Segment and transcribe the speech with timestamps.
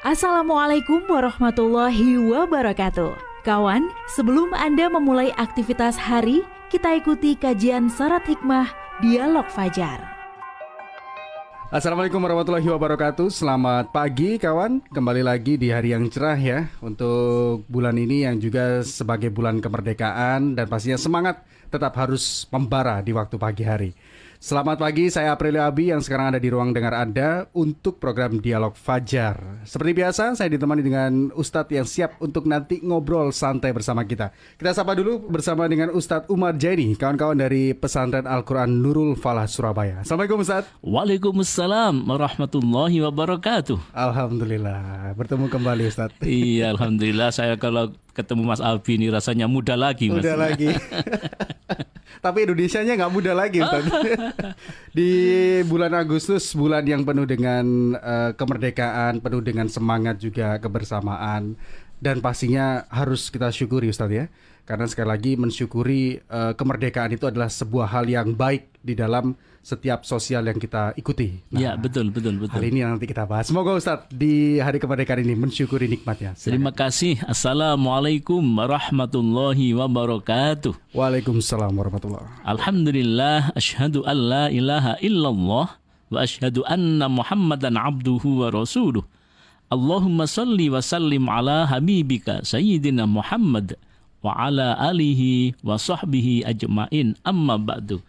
[0.00, 3.44] Assalamualaikum warahmatullahi wabarakatuh.
[3.44, 6.40] Kawan, sebelum Anda memulai aktivitas hari,
[6.72, 8.72] kita ikuti kajian syarat hikmah
[9.04, 10.00] Dialog Fajar.
[11.68, 17.94] Assalamualaikum warahmatullahi wabarakatuh Selamat pagi kawan Kembali lagi di hari yang cerah ya Untuk bulan
[17.94, 23.62] ini yang juga sebagai bulan kemerdekaan Dan pastinya semangat tetap harus membara di waktu pagi
[23.62, 23.94] hari
[24.40, 28.72] Selamat pagi, saya Aprilia Abi yang sekarang ada di ruang dengar Anda untuk program Dialog
[28.72, 29.60] Fajar.
[29.68, 34.32] Seperti biasa, saya ditemani dengan Ustadz yang siap untuk nanti ngobrol santai bersama kita.
[34.56, 40.00] Kita sapa dulu bersama dengan Ustadz Umar Jaini, kawan-kawan dari Pesantren Al-Quran Nurul Falah Surabaya.
[40.00, 40.72] Assalamualaikum Ustadz.
[40.80, 43.92] Waalaikumsalam warahmatullahi wabarakatuh.
[43.92, 46.16] Alhamdulillah, bertemu kembali Ustadz.
[46.24, 50.24] iya, Alhamdulillah saya kalau ketemu Mas Abi ini rasanya muda lagi Mas.
[50.24, 50.72] Muda lagi.
[52.20, 53.84] Tapi Indonesia-nya nggak muda lagi Ustaz.
[54.92, 55.10] Di
[55.64, 61.56] bulan Agustus, bulan yang penuh dengan uh, kemerdekaan, penuh dengan semangat juga kebersamaan
[62.00, 64.28] dan pastinya harus kita syukuri Ustaz ya.
[64.68, 70.08] Karena sekali lagi mensyukuri uh, kemerdekaan itu adalah sebuah hal yang baik di dalam setiap
[70.08, 71.36] sosial yang kita ikuti.
[71.52, 72.56] Nah, ya betul betul betul.
[72.56, 73.52] Hari ini nanti kita bahas.
[73.52, 76.32] Semoga Ustadz di hari kemerdekaan ini mensyukuri nikmatnya.
[76.32, 76.48] Silakan.
[76.56, 77.20] Terima kasih.
[77.28, 80.96] Assalamualaikum warahmatullahi wabarakatuh.
[80.96, 82.24] Waalaikumsalam warahmatullahi.
[82.48, 83.52] Alhamdulillah.
[83.52, 85.76] Ashhadu an la ilaha illallah
[86.10, 89.04] wa ashhadu anna Muhammadan abduhu wa rasuluh.
[89.70, 93.78] Allahumma salli wa sallim ala habibika sayyidina Muhammad
[94.18, 98.02] wa ala alihi wa sahbihi ajmain amma ba'du.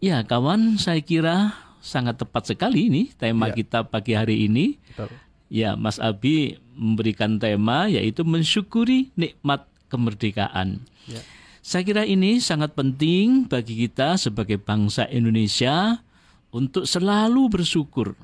[0.00, 1.52] Ya, kawan, saya kira
[1.84, 3.60] sangat tepat sekali ini tema ya.
[3.60, 4.80] kita pagi hari ini.
[4.96, 5.12] Betul.
[5.52, 10.80] Ya, Mas Abi memberikan tema yaitu mensyukuri nikmat kemerdekaan.
[11.04, 11.20] Ya.
[11.60, 16.00] Saya kira ini sangat penting bagi kita sebagai bangsa Indonesia
[16.48, 18.16] untuk selalu bersyukur.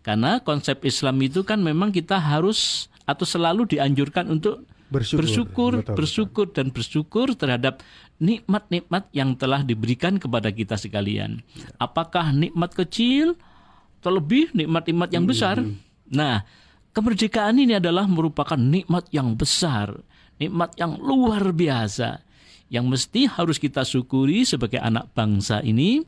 [0.00, 5.94] Karena konsep Islam itu kan memang kita harus atau selalu dianjurkan untuk bersyukur, bersyukur, betul,
[6.00, 6.56] bersyukur betul.
[6.56, 7.74] dan bersyukur terhadap
[8.20, 11.40] nikmat-nikmat yang telah diberikan kepada kita sekalian.
[11.56, 11.66] Ya.
[11.80, 13.34] Apakah nikmat kecil
[14.04, 15.58] terlebih nikmat-nikmat yang besar?
[15.58, 15.80] Hmm.
[16.12, 16.44] Nah,
[16.92, 19.96] kemerdekaan ini adalah merupakan nikmat yang besar,
[20.36, 22.20] nikmat yang luar biasa
[22.70, 26.06] yang mesti harus kita syukuri sebagai anak bangsa ini.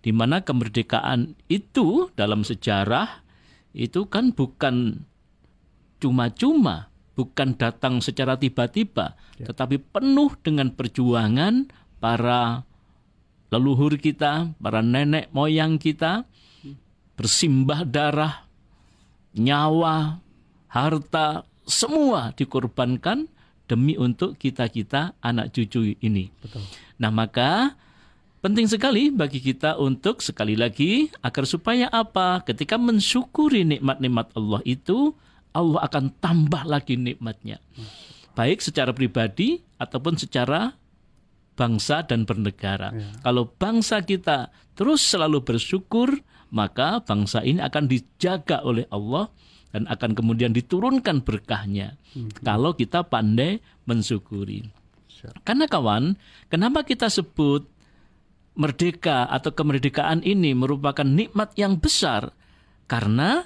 [0.00, 3.20] Di mana kemerdekaan itu dalam sejarah
[3.76, 5.04] itu kan bukan
[6.00, 6.89] cuma-cuma
[7.20, 9.52] bukan datang secara tiba-tiba, ya.
[9.52, 11.68] tetapi penuh dengan perjuangan
[12.00, 12.64] para
[13.52, 16.24] leluhur kita, para nenek moyang kita,
[17.20, 18.48] bersimbah darah,
[19.36, 20.24] nyawa,
[20.72, 23.28] harta, semua dikorbankan
[23.68, 26.32] demi untuk kita-kita anak cucu ini.
[26.40, 26.64] Betul.
[26.96, 27.76] Nah, maka
[28.40, 32.40] penting sekali bagi kita untuk sekali lagi agar supaya apa?
[32.42, 35.12] Ketika mensyukuri nikmat-nikmat Allah itu,
[35.56, 37.58] Allah akan tambah lagi nikmatnya.
[38.38, 40.74] Baik secara pribadi ataupun secara
[41.58, 42.94] bangsa dan bernegara.
[42.94, 43.10] Ya.
[43.20, 46.22] Kalau bangsa kita terus selalu bersyukur,
[46.54, 49.28] maka bangsa ini akan dijaga oleh Allah
[49.70, 52.00] dan akan kemudian diturunkan berkahnya.
[52.16, 52.30] Hmm.
[52.42, 54.66] Kalau kita pandai mensyukuri.
[55.44, 56.16] Karena kawan,
[56.48, 57.68] kenapa kita sebut
[58.56, 62.32] merdeka atau kemerdekaan ini merupakan nikmat yang besar?
[62.88, 63.44] Karena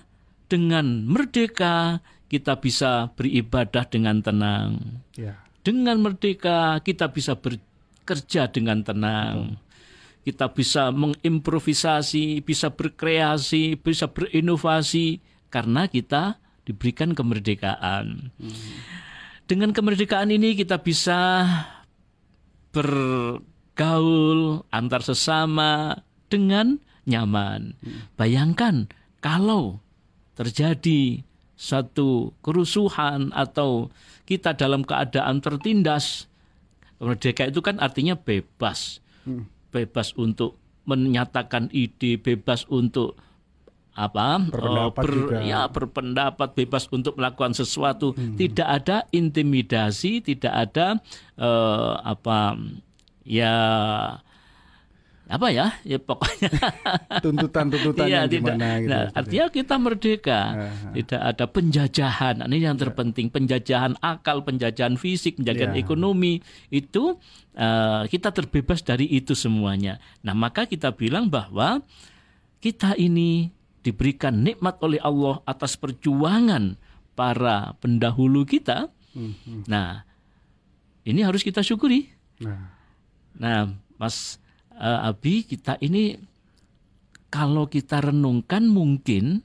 [0.48, 5.02] dengan merdeka kita bisa beribadah dengan tenang.
[5.14, 5.38] Ya.
[5.64, 9.60] Dengan merdeka kita bisa bekerja dengan tenang.
[10.24, 15.20] Kita bisa mengimprovisasi, bisa berkreasi, bisa berinovasi
[15.52, 18.32] karena kita diberikan kemerdekaan.
[18.40, 18.72] Hmm.
[19.44, 21.44] Dengan kemerdekaan ini kita bisa
[22.72, 26.00] bergaul antar sesama
[26.32, 27.76] dengan nyaman.
[27.84, 28.08] Hmm.
[28.16, 28.88] Bayangkan
[29.20, 29.83] kalau
[30.34, 31.22] terjadi
[31.54, 33.88] satu kerusuhan atau
[34.26, 36.26] kita dalam keadaan tertindas.
[36.98, 38.98] Merdeka itu kan artinya bebas.
[39.26, 39.46] Hmm.
[39.70, 43.18] Bebas untuk menyatakan ide, bebas untuk
[43.94, 45.38] apa berpendapat ber, juga.
[45.46, 48.34] ya berpendapat bebas untuk melakukan sesuatu hmm.
[48.34, 50.98] tidak ada intimidasi tidak ada
[51.38, 52.58] uh, apa
[53.22, 53.54] ya
[55.24, 56.52] apa ya ya pokoknya
[57.24, 58.90] tuntutan-tuntutan ya, tidak, gitu.
[58.92, 60.92] Nah, artinya kita merdeka, uh-huh.
[61.00, 62.36] tidak ada penjajahan.
[62.44, 62.82] Ini yang ya.
[62.84, 65.80] terpenting, penjajahan akal, penjajahan fisik, penjajahan yeah.
[65.80, 67.16] ekonomi itu
[67.56, 69.96] uh, kita terbebas dari itu semuanya.
[70.20, 71.80] Nah, maka kita bilang bahwa
[72.60, 73.48] kita ini
[73.80, 76.76] diberikan nikmat oleh Allah atas perjuangan
[77.16, 78.92] para pendahulu kita.
[79.16, 79.64] Uh-huh.
[79.64, 80.04] Nah,
[81.08, 82.12] ini harus kita syukuri.
[82.44, 82.76] Nah,
[83.40, 84.36] nah Mas
[84.78, 86.18] uh, Abi kita ini
[87.30, 89.42] kalau kita renungkan mungkin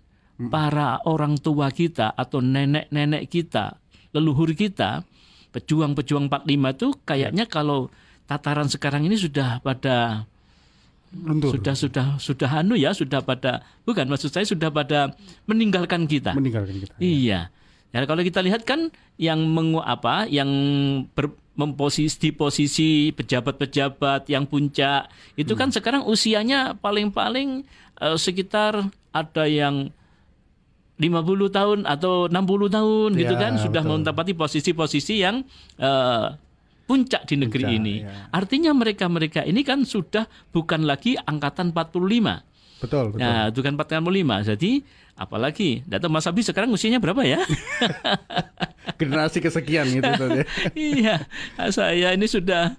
[0.48, 3.76] para orang tua kita atau nenek-nenek kita,
[4.16, 5.04] leluhur kita,
[5.52, 7.92] pejuang-pejuang 45 itu kayaknya kalau
[8.24, 10.24] tataran sekarang ini sudah pada
[11.10, 11.58] Luntur.
[11.58, 15.12] sudah sudah sudah anu ya sudah pada bukan maksud saya sudah pada
[15.50, 16.38] meninggalkan kita.
[16.38, 16.96] meninggalkan kita.
[17.02, 17.50] Iya.
[17.90, 20.48] Ya kalau kita lihat kan yang mengu apa yang
[21.18, 27.68] ber, memposisi di posisi pejabat-pejabat yang puncak itu kan sekarang usianya paling-paling
[28.00, 29.92] eh, sekitar ada yang
[30.96, 31.12] 50
[31.52, 32.36] tahun atau 60
[32.72, 33.92] tahun gitu Ya, kan sudah betul.
[34.00, 35.44] menempati posisi-posisi yang
[35.76, 36.28] eh,
[36.84, 37.96] puncak di negeri Puncak, ini.
[38.02, 38.28] ya.
[38.32, 42.44] Artinya mereka-mereka ini kan sudah bukan lagi angkatan 45.
[42.82, 43.20] Betul, betul.
[43.20, 44.50] Nah, itu kan 45.
[44.56, 44.72] Jadi
[45.14, 47.44] apalagi data Mas Abi sekarang usianya berapa ya?
[49.00, 50.46] Generasi kesekian gitu ya.
[51.00, 51.16] iya,
[51.72, 52.76] saya ini sudah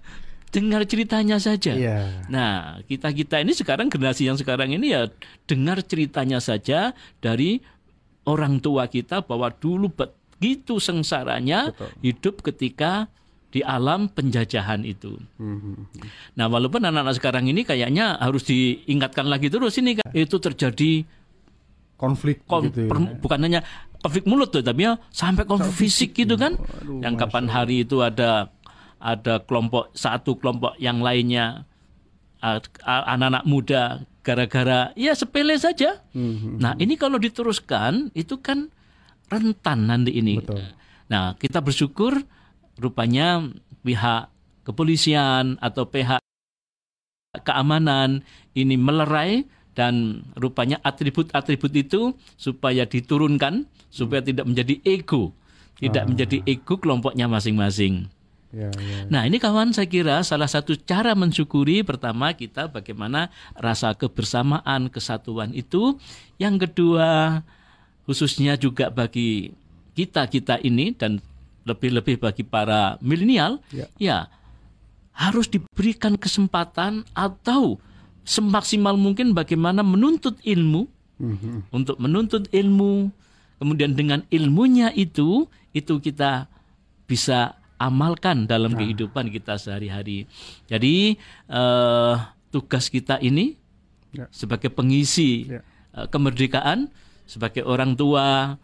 [0.50, 1.72] dengar ceritanya saja.
[1.72, 2.26] Iya.
[2.28, 5.08] Nah, kita-kita ini sekarang generasi yang sekarang ini ya
[5.46, 7.62] dengar ceritanya saja dari
[8.26, 11.90] orang tua kita bahwa dulu begitu sengsaranya Betul.
[12.05, 13.08] hidup ketika
[13.50, 15.19] di alam penjajahan itu.
[15.38, 15.90] Mhm.
[16.38, 21.02] Nah, walaupun anak-anak sekarang ini kayaknya harus diingatkan lagi terus ini kan itu terjadi
[22.00, 22.91] Konflik kon- gitu ya.
[22.91, 23.61] per- bukan hanya
[24.00, 28.00] konflik mulut tuh tapi ya sampai konflik fisik gitu kan Aduh, yang kapan hari itu
[28.00, 28.49] ada
[28.97, 31.69] ada kelompok satu kelompok yang lainnya
[32.81, 33.82] anak-anak muda
[34.20, 36.56] gara-gara ya sepele saja Mhm.
[36.56, 38.73] nah ini kalau diteruskan itu kan
[39.29, 40.64] rentan nanti ini Betul.
[41.06, 42.17] nah kita bersyukur
[42.76, 43.44] rupanya
[43.81, 44.32] pihak
[44.62, 46.20] kepolisian atau pihak
[47.41, 49.44] keamanan ini melerai
[49.75, 55.34] dan rupanya atribut-atribut itu supaya diturunkan supaya tidak menjadi ego,
[55.78, 58.06] tidak menjadi ego kelompoknya masing-masing.
[58.50, 59.06] Ya, ya.
[59.06, 65.55] Nah, ini kawan saya kira salah satu cara mensyukuri pertama kita bagaimana rasa kebersamaan, kesatuan
[65.55, 65.94] itu.
[66.34, 67.40] Yang kedua,
[68.11, 69.55] khususnya juga bagi
[69.94, 71.22] kita-kita ini dan
[71.62, 73.87] lebih-lebih bagi para milenial, Ya.
[74.02, 74.19] ya
[75.14, 77.78] harus diberikan kesempatan atau
[78.25, 80.87] semaksimal mungkin bagaimana menuntut ilmu
[81.20, 81.69] Mhm.
[81.70, 83.12] untuk menuntut ilmu
[83.61, 85.44] kemudian dengan ilmunya itu
[85.76, 86.49] itu kita
[87.05, 90.25] bisa amalkan dalam kehidupan kita sehari-hari
[90.64, 91.17] jadi
[91.49, 92.14] eh,
[92.50, 93.56] tugas kita ini
[94.11, 94.26] Ya.
[94.34, 95.62] sebagai pengisi Ya.
[95.94, 96.88] eh, kemerdekaan
[97.28, 98.58] sebagai orang tua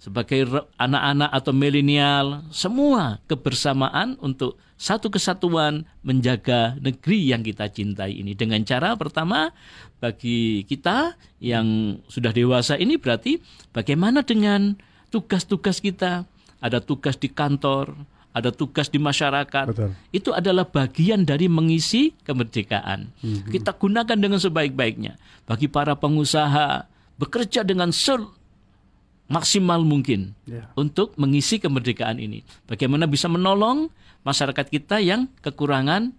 [0.00, 0.48] sebagai
[0.80, 8.64] anak-anak atau milenial semua kebersamaan untuk satu kesatuan menjaga negeri yang kita cintai ini dengan
[8.64, 9.52] cara pertama
[10.00, 13.44] bagi kita yang sudah dewasa ini berarti
[13.76, 14.80] bagaimana dengan
[15.12, 16.24] tugas-tugas kita
[16.64, 17.92] ada tugas di kantor
[18.30, 19.90] ada tugas di masyarakat Betul.
[20.14, 23.10] itu adalah bagian dari mengisi kemerdekaan.
[23.50, 25.18] Kita gunakan dengan sebaik-baiknya.
[25.50, 26.86] Bagi para pengusaha
[27.18, 27.90] bekerja dengan
[29.30, 30.66] maksimal mungkin Ya.
[30.74, 32.42] untuk mengisi kemerdekaan ini.
[32.66, 33.88] Bagaimana bisa menolong
[34.20, 36.12] masyarakat kita yang kekurangan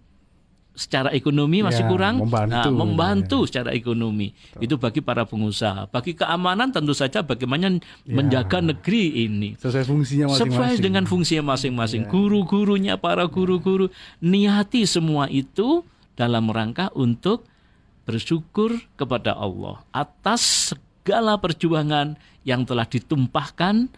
[0.72, 2.56] secara ekonomi masih Ya, kurang, membantu.
[2.56, 4.32] Nah, membantu secara ekonomi.
[4.56, 5.92] Itu bagi para pengusaha.
[5.92, 7.76] Bagi keamanan tentu saja bagaimana
[8.08, 10.48] menjaga negeri ini Sesuai fungsinya masing-masing.
[10.56, 12.08] sesuai dengan fungsinya masing-masing.
[12.08, 13.92] Guru-gurunya, para guru-guru,
[14.24, 15.84] niati semua itu
[16.16, 17.44] dalam rangka untuk
[18.08, 20.72] bersyukur kepada Allah atas
[21.02, 22.14] segala perjuangan
[22.46, 23.90] yang telah ditumpahkan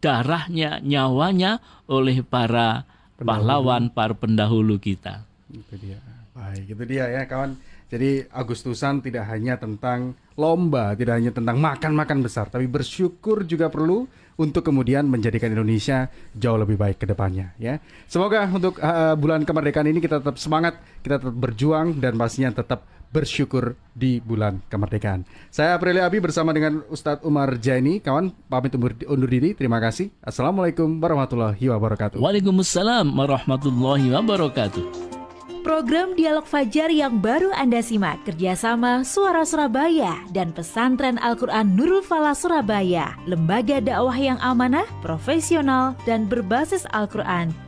[0.00, 2.88] darahnya, nyawanya oleh para
[3.20, 5.28] pahlawan, para pendahulu kita.
[5.52, 6.00] Itu dia.
[6.32, 7.60] Baik, itu dia ya kawan.
[7.92, 14.08] Jadi Agustusan tidak hanya tentang lomba, tidak hanya tentang makan-makan besar, tapi bersyukur juga perlu
[14.34, 17.78] untuk kemudian menjadikan Indonesia jauh lebih baik ke depannya ya.
[18.10, 22.82] Semoga untuk uh, bulan kemerdekaan ini kita tetap semangat, kita tetap berjuang dan pastinya tetap
[23.14, 25.22] bersyukur di bulan kemerdekaan.
[25.54, 29.54] Saya Aprilia Abi bersama dengan Ustadz Umar Jaini, kawan pamit undur, undur diri.
[29.54, 30.10] Terima kasih.
[30.18, 32.18] Assalamualaikum warahmatullahi wabarakatuh.
[32.18, 35.14] Waalaikumsalam warahmatullahi wabarakatuh.
[35.64, 42.36] Program Dialog Fajar yang baru Anda simak kerjasama Suara Surabaya dan Pesantren Al-Quran Nurul Falah
[42.36, 47.63] Surabaya, lembaga dakwah yang amanah, profesional, dan berbasis Al-Quran.